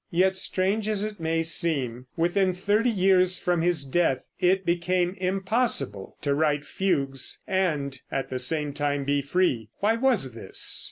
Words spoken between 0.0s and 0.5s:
Yet